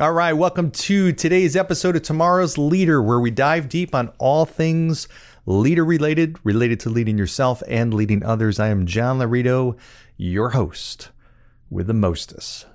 [0.00, 4.44] All right, welcome to today's episode of Tomorrow's Leader, where we dive deep on all
[4.44, 5.06] things
[5.46, 8.58] leader related, related to leading yourself and leading others.
[8.58, 9.78] I am John Laurito,
[10.16, 11.10] your host
[11.70, 12.66] with the mostest.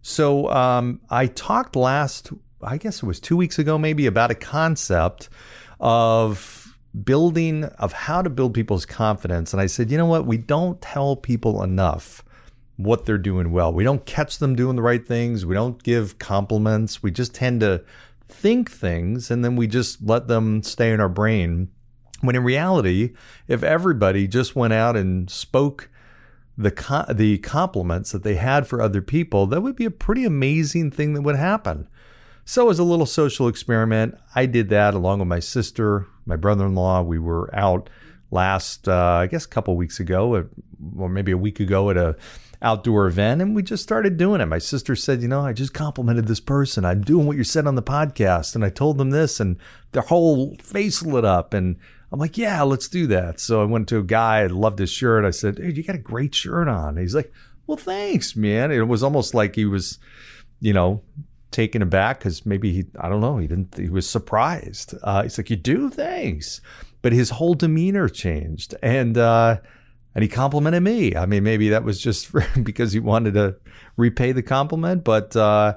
[0.00, 2.30] So, um, I talked last,
[2.62, 5.28] I guess it was two weeks ago, maybe, about a concept
[5.80, 9.52] of building, of how to build people's confidence.
[9.52, 10.24] And I said, you know what?
[10.24, 12.24] We don't tell people enough
[12.76, 13.72] what they're doing well.
[13.72, 15.46] We don't catch them doing the right things.
[15.46, 17.02] We don't give compliments.
[17.02, 17.82] We just tend to
[18.28, 21.70] think things and then we just let them stay in our brain.
[22.20, 23.14] When in reality,
[23.46, 25.90] if everybody just went out and spoke
[26.58, 26.70] the
[27.14, 31.12] the compliments that they had for other people, that would be a pretty amazing thing
[31.14, 31.88] that would happen.
[32.44, 37.02] So, as a little social experiment, I did that along with my sister, my brother-in-law.
[37.02, 37.90] We were out
[38.30, 40.48] last, uh, I guess, a couple weeks ago,
[40.96, 42.16] or maybe a week ago, at a
[42.62, 44.46] outdoor event and we just started doing it.
[44.46, 46.84] My sister said, You know, I just complimented this person.
[46.84, 48.54] I'm doing what you said on the podcast.
[48.54, 49.56] And I told them this, and
[49.92, 51.54] their whole face lit up.
[51.54, 51.76] And
[52.12, 53.40] I'm like, Yeah, let's do that.
[53.40, 55.24] So I went to a guy, I loved his shirt.
[55.24, 56.90] I said, Dude, you got a great shirt on.
[56.90, 57.32] And he's like,
[57.66, 58.70] Well, thanks, man.
[58.70, 59.98] It was almost like he was,
[60.60, 61.02] you know,
[61.50, 64.94] taken aback because maybe he, I don't know, he didn't, he was surprised.
[65.02, 65.90] Uh, he's like, You do?
[65.90, 66.60] Thanks.
[67.02, 68.74] But his whole demeanor changed.
[68.82, 69.58] And, uh,
[70.16, 71.14] and he complimented me.
[71.14, 73.56] I mean, maybe that was just for, because he wanted to
[73.98, 75.76] repay the compliment, but uh,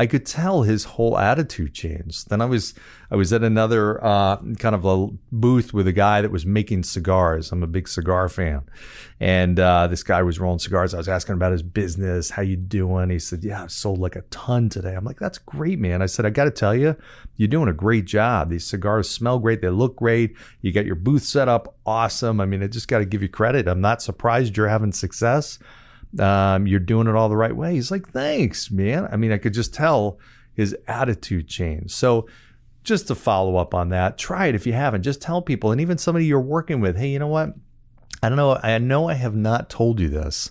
[0.00, 2.30] I could tell his whole attitude changed.
[2.30, 2.72] Then I was
[3.10, 6.84] I was at another uh, kind of a booth with a guy that was making
[6.84, 7.52] cigars.
[7.52, 8.62] I'm a big cigar fan,
[9.20, 10.94] and uh, this guy was rolling cigars.
[10.94, 13.10] I was asking about his business, how you doing?
[13.10, 16.06] He said, "Yeah, I've sold like a ton today." I'm like, "That's great, man." I
[16.06, 16.96] said, "I got to tell you,
[17.36, 18.48] you're doing a great job.
[18.48, 19.60] These cigars smell great.
[19.60, 20.34] They look great.
[20.62, 22.40] You got your booth set up awesome.
[22.40, 23.68] I mean, I just got to give you credit.
[23.68, 25.58] I'm not surprised you're having success."
[26.18, 27.74] Um, you're doing it all the right way.
[27.74, 29.08] He's like, thanks, man.
[29.12, 30.18] I mean, I could just tell
[30.54, 31.92] his attitude changed.
[31.92, 32.26] So,
[32.82, 35.02] just to follow up on that, try it if you haven't.
[35.02, 37.54] Just tell people, and even somebody you're working with, hey, you know what?
[38.22, 38.58] I don't know.
[38.62, 40.50] I know I have not told you this,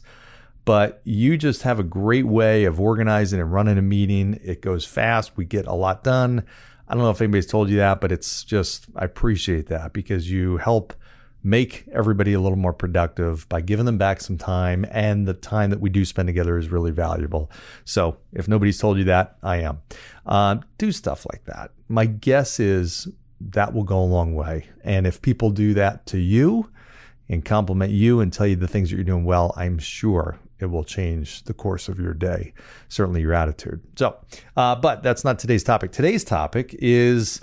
[0.63, 4.39] but you just have a great way of organizing and running a meeting.
[4.43, 5.37] It goes fast.
[5.37, 6.45] We get a lot done.
[6.87, 10.29] I don't know if anybody's told you that, but it's just, I appreciate that because
[10.29, 10.93] you help
[11.43, 14.85] make everybody a little more productive by giving them back some time.
[14.91, 17.49] And the time that we do spend together is really valuable.
[17.85, 19.81] So if nobody's told you that, I am.
[20.25, 21.71] Uh, do stuff like that.
[21.87, 23.07] My guess is
[23.41, 24.67] that will go a long way.
[24.83, 26.69] And if people do that to you
[27.29, 30.65] and compliment you and tell you the things that you're doing well, I'm sure it
[30.65, 32.53] will change the course of your day,
[32.89, 33.81] certainly your attitude.
[33.95, 34.17] So,
[34.57, 35.93] uh, but that's not today's topic.
[35.93, 37.39] Today's topic is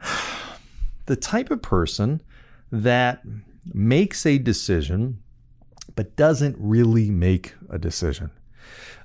[1.06, 2.22] the type of person
[2.72, 3.22] that
[3.72, 5.18] makes a decision
[5.94, 8.30] but doesn't really make a decision.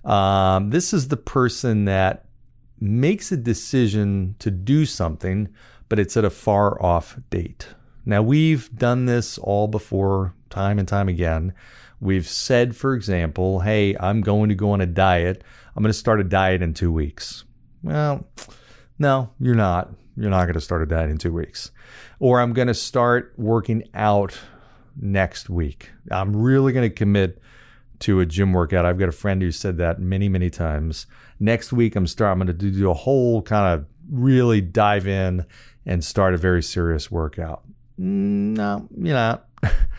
[0.06, 2.26] Um, this is the person that
[2.80, 5.50] makes a decision to do something,
[5.90, 7.68] but it's at a far off date.
[8.06, 11.54] Now, we've done this all before, time and time again.
[12.00, 15.44] We've said, for example, hey, I'm going to go on a diet.
[15.76, 17.44] I'm going to start a diet in two weeks.
[17.84, 18.26] Well,
[18.98, 19.90] no, you're not.
[20.18, 21.72] You're not going to start a diet in two weeks
[22.20, 24.38] or I'm going to start working out
[25.00, 25.92] next week.
[26.12, 27.42] I'm really going to commit
[28.00, 28.86] to a gym workout.
[28.86, 31.08] I've got a friend who said that many, many times.
[31.40, 32.32] Next week, I'm start.
[32.32, 35.46] I'm going to do a whole kind of really dive in
[35.86, 37.64] and start a very serious workout.
[37.98, 39.48] No, you're not.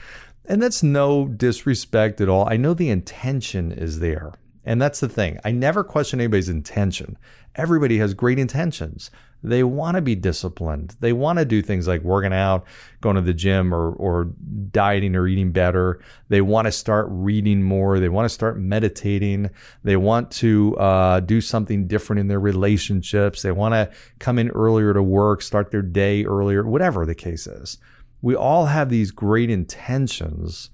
[0.45, 2.49] and that's no disrespect at all.
[2.49, 4.35] I know the intention is there.
[4.65, 5.39] And that's the thing.
[5.45, 7.17] I never question anybody's intention.
[7.55, 9.11] Everybody has great intentions.
[9.43, 10.97] They want to be disciplined.
[11.01, 12.65] They want to do things like working out,
[13.01, 14.25] going to the gym, or, or
[14.73, 16.01] dieting or eating better.
[16.29, 18.01] They want to start reading more.
[18.01, 19.51] They want to start meditating.
[19.85, 23.43] They want to uh, do something different in their relationships.
[23.43, 27.47] They want to come in earlier to work, start their day earlier, whatever the case
[27.47, 27.79] is.
[28.21, 30.71] We all have these great intentions,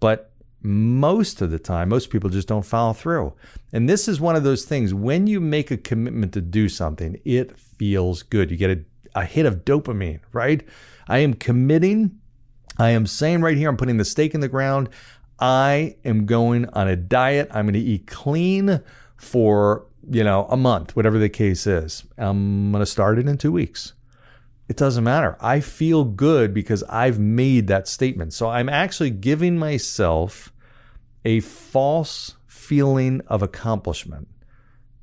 [0.00, 0.31] but
[0.62, 3.34] most of the time, most people just don't follow through.
[3.72, 7.20] And this is one of those things when you make a commitment to do something,
[7.24, 8.50] it feels good.
[8.50, 10.66] You get a, a hit of dopamine, right?
[11.08, 12.20] I am committing
[12.78, 14.88] I am saying right here, I'm putting the stake in the ground.
[15.38, 17.48] I am going on a diet.
[17.50, 18.80] I'm going to eat clean
[19.16, 22.04] for, you know, a month, whatever the case is.
[22.16, 23.92] I'm going to start it in two weeks.
[24.68, 25.36] It doesn't matter.
[25.40, 28.32] I feel good because I've made that statement.
[28.32, 30.52] So I'm actually giving myself
[31.24, 34.28] a false feeling of accomplishment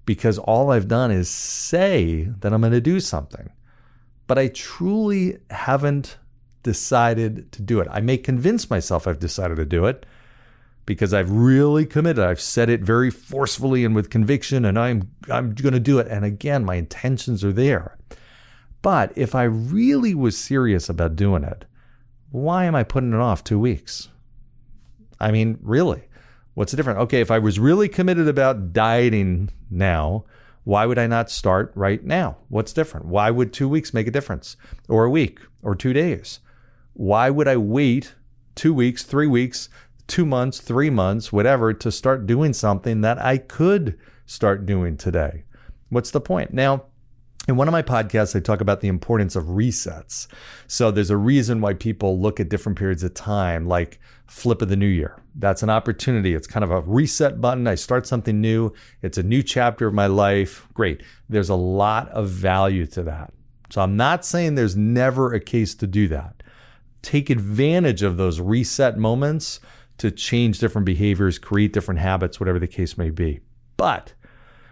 [0.06, 3.52] because all I've done is say that I'm going to do something.
[4.26, 6.18] But I truly haven't
[6.64, 7.88] decided to do it.
[7.92, 10.06] I may convince myself I've decided to do it
[10.86, 12.24] because I've really committed.
[12.24, 16.08] I've said it very forcefully and with conviction and I'm I'm going to do it
[16.08, 17.98] and again my intentions are there.
[18.82, 21.66] But if I really was serious about doing it,
[22.32, 24.10] why am I putting it off 2 weeks?
[25.20, 26.04] I mean, really.
[26.54, 27.00] What's the difference?
[27.00, 30.26] Okay, if I was really committed about dieting now,
[30.64, 32.38] why would I not start right now?
[32.50, 33.06] What's different?
[33.06, 34.56] Why would two weeks make a difference?
[34.88, 36.40] Or a week or two days?
[36.94, 38.14] Why would I wait
[38.56, 39.70] two weeks, three weeks,
[40.08, 45.44] two months, three months, whatever, to start doing something that I could start doing today?
[45.90, 46.54] What's the point?
[46.54, 46.84] Now,
[47.50, 50.28] in one of my podcasts, I talk about the importance of resets.
[50.68, 54.70] So there's a reason why people look at different periods of time, like flip of
[54.70, 55.22] the new year.
[55.36, 56.34] That's an opportunity.
[56.34, 57.68] It's kind of a reset button.
[57.68, 58.72] I start something new.
[59.02, 60.68] It's a new chapter of my life.
[60.74, 61.04] Great.
[61.28, 63.34] There's a lot of value to that.
[63.70, 66.42] So I'm not saying there's never a case to do that.
[67.02, 69.60] Take advantage of those reset moments
[69.98, 73.42] to change different behaviors, create different habits, whatever the case may be.
[73.78, 74.14] But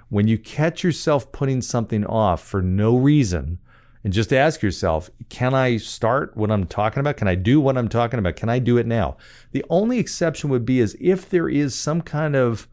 [0.09, 3.59] when you catch yourself putting something off for no reason,
[4.03, 7.17] and just ask yourself, can I start what I'm talking about?
[7.17, 8.37] Can I do what I'm talking about?
[8.37, 9.17] Can I do it now?
[9.51, 12.69] The only exception would be is if there is some kind of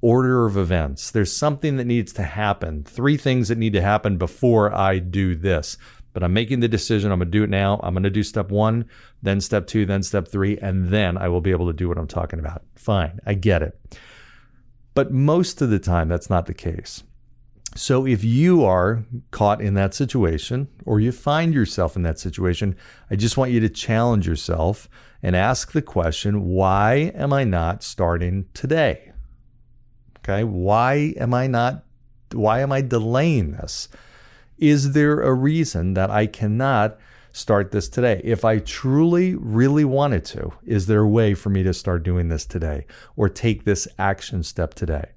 [0.00, 1.10] order of events.
[1.10, 2.84] There's something that needs to happen.
[2.84, 5.76] Three things that need to happen before I do this.
[6.12, 7.12] But I'm making the decision.
[7.12, 7.78] I'm going to do it now.
[7.82, 8.88] I'm going to do step one,
[9.22, 11.98] then step two, then step three, and then I will be able to do what
[11.98, 12.62] I'm talking about.
[12.74, 13.20] Fine.
[13.26, 13.78] I get it.
[15.00, 17.04] But most of the time, that's not the case.
[17.74, 22.76] So if you are caught in that situation or you find yourself in that situation,
[23.10, 24.90] I just want you to challenge yourself
[25.22, 29.12] and ask the question, why am I not starting today?
[30.18, 30.44] Okay?
[30.44, 31.86] Why am I not
[32.34, 33.88] why am I delaying this?
[34.58, 36.98] Is there a reason that I cannot
[37.32, 38.20] start this today?
[38.24, 42.28] If I truly, really wanted to, is there a way for me to start doing
[42.28, 42.86] this today
[43.16, 45.10] or take this action step today?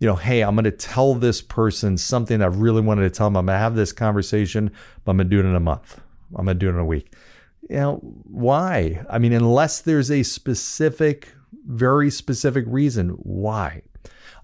[0.00, 3.26] you know, hey, I'm going to tell this person something I really wanted to tell
[3.28, 3.36] them.
[3.36, 4.70] I'm going to have this conversation,
[5.04, 6.00] but I'm going to do it in a month.
[6.36, 7.12] I'm going to do it in a week.
[7.68, 9.04] You know, why?
[9.10, 11.34] I mean, unless there's a specific,
[11.66, 13.82] very specific reason why.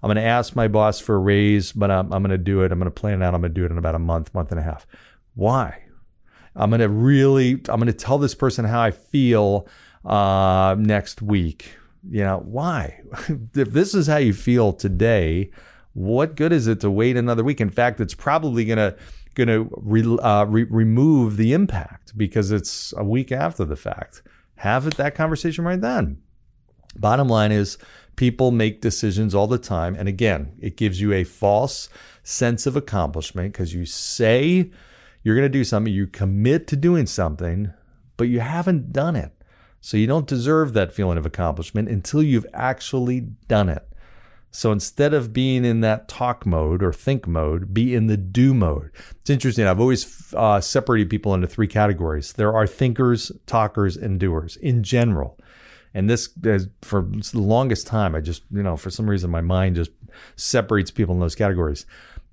[0.03, 2.61] I'm going to ask my boss for a raise, but I'm, I'm going to do
[2.61, 2.71] it.
[2.71, 3.33] I'm going to plan it out.
[3.33, 4.85] I'm going to do it in about a month, month and a half.
[5.35, 5.84] Why?
[6.55, 9.67] I'm going to really, I'm going to tell this person how I feel
[10.05, 11.75] uh, next week
[12.09, 13.01] you know, why?
[13.55, 15.49] if this is how you feel today,
[15.93, 17.61] what good is it to wait another week?
[17.61, 18.95] In fact, it's probably going to
[19.33, 24.21] going to re, uh, re- remove the impact because it's a week after the fact.
[24.57, 26.21] Have it, that conversation right then.
[26.95, 27.77] Bottom line is,
[28.15, 31.89] people make decisions all the time, and again, it gives you a false
[32.23, 34.71] sense of accomplishment because you say
[35.25, 37.73] you're going to do something, you commit to doing something,
[38.15, 39.31] but you haven't done it.
[39.81, 43.89] So you don't deserve that feeling of accomplishment until you've actually done it.
[44.51, 48.53] So instead of being in that talk mode or think mode, be in the do
[48.53, 48.91] mode.
[49.19, 49.65] It's interesting.
[49.65, 52.33] I've always uh, separated people into three categories.
[52.33, 55.39] There are thinkers, talkers, and doers in general.
[55.95, 59.41] And this, is for the longest time, I just, you know, for some reason, my
[59.41, 59.91] mind just
[60.35, 61.87] separates people in those categories.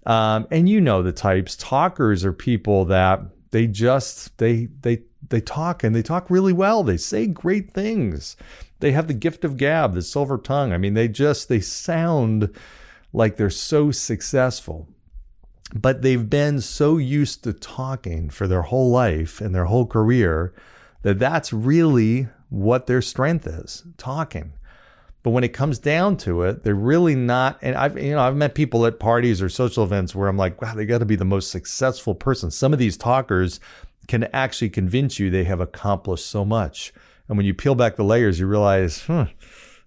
[0.05, 1.57] Um, and you know the types.
[1.57, 6.83] Talkers are people that they just they they they talk and they talk really well.
[6.83, 8.37] They say great things.
[8.81, 10.73] They have the gift of gab, the silver tongue.
[10.73, 12.55] I mean, they just they sound
[13.13, 14.89] like they're so successful.
[15.75, 20.53] But they've been so used to talking for their whole life and their whole career
[21.03, 24.53] that that's really what their strength is, talking.
[25.23, 27.59] But when it comes down to it, they're really not.
[27.63, 30.61] And I've you know I've met people at parties or social events where I'm like,
[30.61, 32.51] wow, they got to be the most successful person.
[32.51, 33.61] Some of these talkers
[34.09, 36.93] can actually convince you they have accomplished so much.
[37.29, 39.27] And when you peel back the layers, you realize, huh,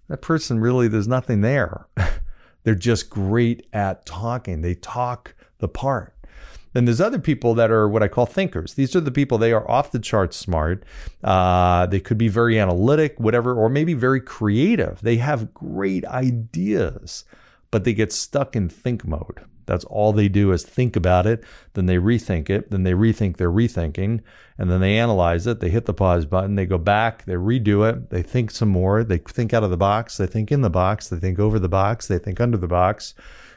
[0.08, 1.86] that person really, there's nothing there.
[2.64, 4.62] They're just great at talking.
[4.62, 6.14] They talk the part.
[6.76, 8.74] Then there's other people that are what I call thinkers.
[8.74, 10.84] These are the people, they are off the charts smart.
[11.24, 15.00] Uh, they could be very analytic, whatever, or maybe very creative.
[15.00, 17.24] They have great ideas,
[17.70, 19.40] but they get stuck in think mode.
[19.64, 21.42] That's all they do is think about it,
[21.72, 24.20] then they rethink it, then they rethink their rethinking,
[24.58, 25.60] and then they analyze it.
[25.60, 29.02] They hit the pause button, they go back, they redo it, they think some more,
[29.02, 31.70] they think out of the box, they think in the box, they think over the
[31.70, 33.14] box, they think under the box.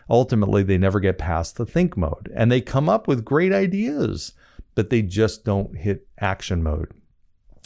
[0.09, 4.33] Ultimately, they never get past the think mode and they come up with great ideas,
[4.75, 6.91] but they just don't hit action mode.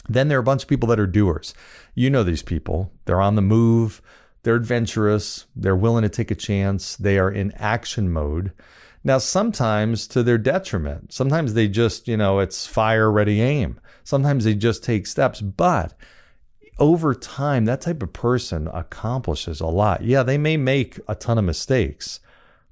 [0.08, 1.54] Then there are a bunch of people that are doers.
[1.94, 2.92] You know these people.
[3.06, 4.02] They're on the move,
[4.42, 8.52] they're adventurous, they're willing to take a chance, they are in action mode.
[9.02, 13.78] Now, sometimes to their detriment, sometimes they just, you know, it's fire, ready, aim.
[14.02, 15.94] Sometimes they just take steps, but
[16.78, 20.02] over time, that type of person accomplishes a lot.
[20.02, 22.20] Yeah, they may make a ton of mistakes,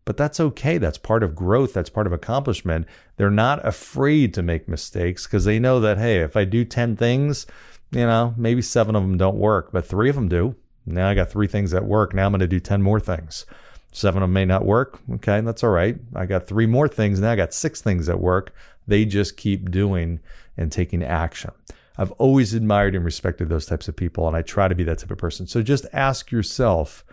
[0.04, 0.78] but that's okay.
[0.78, 1.72] That's part of growth.
[1.72, 2.86] That's part of accomplishment.
[3.16, 6.96] They're not afraid to make mistakes because they know that, hey, if I do 10
[6.96, 7.46] things,
[7.90, 10.56] you know, maybe seven of them don't work, but three of them do.
[10.84, 12.14] Now I got three things that work.
[12.14, 13.46] Now I'm going to do 10 more things.
[13.92, 15.00] Seven of them may not work.
[15.14, 15.96] Okay, that's all right.
[16.14, 17.20] I got three more things.
[17.20, 18.52] Now I got six things that work.
[18.88, 20.18] They just keep doing
[20.56, 21.52] and taking action.
[21.96, 24.98] I've always admired and respected those types of people, and I try to be that
[24.98, 25.46] type of person.
[25.46, 27.04] So just ask yourself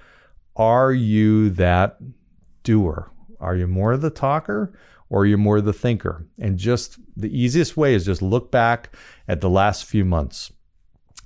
[0.55, 1.98] are you that
[2.63, 3.12] doer?
[3.39, 4.74] Are you more of the talker
[5.10, 6.25] or are you more the thinker?
[6.39, 8.96] And just the easiest way is just look back
[9.28, 10.51] at the last few months.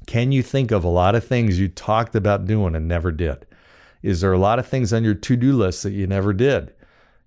[0.05, 3.45] Can you think of a lot of things you talked about doing and never did?
[4.01, 6.73] Is there a lot of things on your to do list that you never did?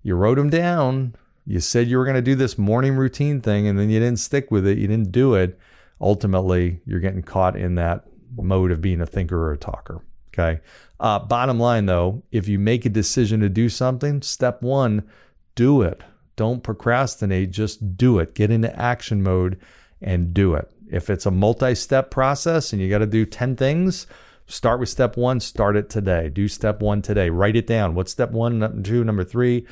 [0.03, 1.15] You wrote them down.
[1.45, 4.19] You said you were going to do this morning routine thing and then you didn't
[4.19, 4.77] stick with it.
[4.77, 5.57] You didn't do it.
[5.99, 10.01] Ultimately, you're getting caught in that mode of being a thinker or a talker.
[10.37, 10.61] Okay.
[10.99, 15.07] Uh, bottom line, though, if you make a decision to do something, step one,
[15.55, 16.03] do it.
[16.35, 18.35] Don't procrastinate, just do it.
[18.35, 19.59] Get into action mode
[20.01, 20.71] and do it.
[20.89, 24.07] If it's a multi step process and you got to do 10 things,
[24.45, 26.29] start with step one, start it today.
[26.29, 27.29] Do step one today.
[27.29, 27.95] Write it down.
[27.95, 29.65] What's step one, number two, number three?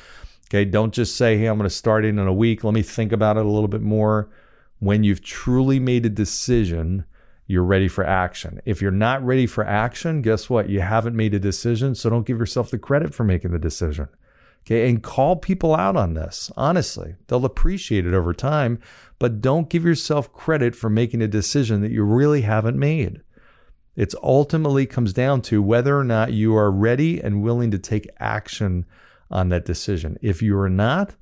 [0.48, 0.64] Okay.
[0.64, 2.62] Don't just say, hey, I'm going to start it in a week.
[2.62, 4.28] Let me think about it a little bit more.
[4.78, 7.04] When you've truly made a decision,
[7.46, 8.60] you're ready for action.
[8.64, 10.68] If you're not ready for action, guess what?
[10.68, 14.08] You haven't made a decision, so don't give yourself the credit for making the decision.
[14.66, 16.50] Okay, and call people out on this.
[16.56, 18.80] Honestly, they'll appreciate it over time,
[19.20, 23.20] but don't give yourself credit for making a decision that you really haven't made.
[23.94, 28.10] It ultimately comes down to whether or not you are ready and willing to take
[28.18, 28.86] action
[29.30, 30.18] on that decision.
[30.20, 31.14] If you are not,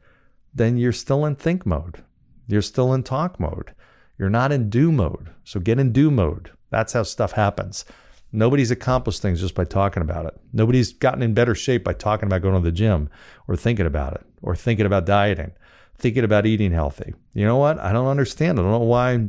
[0.54, 2.02] then you're still in think mode.
[2.48, 3.74] You're still in talk mode.
[4.18, 5.30] You're not in do mode.
[5.44, 6.50] So get in do mode.
[6.70, 7.84] That's how stuff happens.
[8.32, 10.34] Nobody's accomplished things just by talking about it.
[10.52, 13.08] Nobody's gotten in better shape by talking about going to the gym
[13.46, 15.52] or thinking about it or thinking about dieting,
[15.96, 17.14] thinking about eating healthy.
[17.32, 17.78] You know what?
[17.78, 18.58] I don't understand.
[18.58, 19.28] I don't know why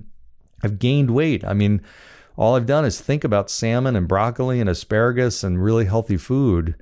[0.63, 1.45] I've gained weight.
[1.45, 1.81] I mean,
[2.35, 6.75] all I've done is think about salmon and broccoli and asparagus and really healthy food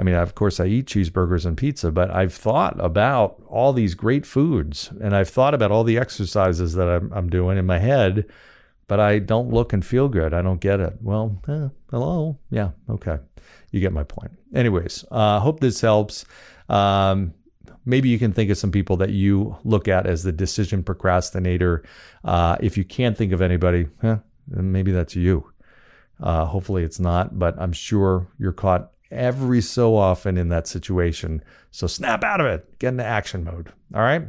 [0.00, 3.94] I mean, of course, I eat cheeseburgers and pizza, but I've thought about all these
[3.94, 7.78] great foods and I've thought about all the exercises that I'm, I'm doing in my
[7.78, 8.24] head,
[8.88, 10.32] but I don't look and feel good.
[10.32, 10.94] I don't get it.
[11.02, 12.38] Well, eh, hello.
[12.48, 12.70] Yeah.
[12.88, 13.18] Okay.
[13.72, 14.32] You get my point.
[14.54, 16.24] Anyways, I uh, hope this helps.
[16.70, 17.34] Um,
[17.84, 21.84] maybe you can think of some people that you look at as the decision procrastinator.
[22.24, 24.16] Uh, if you can't think of anybody, eh,
[24.48, 25.52] maybe that's you.
[26.18, 31.42] Uh, hopefully it's not, but I'm sure you're caught every so often in that situation.
[31.70, 33.72] So snap out of it, get into action mode.
[33.94, 34.22] All right?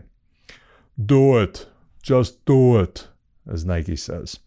[1.03, 1.67] Do it.
[2.03, 3.07] Just do it,
[3.49, 4.39] as Nike says.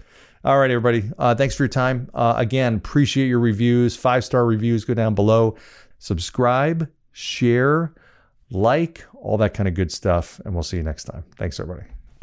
[0.45, 1.11] All right, everybody.
[1.19, 2.11] Uh, thanks for your time.
[2.13, 3.97] Uh, again, appreciate your reviews.
[3.97, 5.57] Five star reviews, go down below.
[5.99, 7.95] Subscribe, share,
[8.51, 10.41] like, all that kind of good stuff.
[10.45, 11.25] And we'll see you next time.
[11.39, 11.94] Thanks, everybody.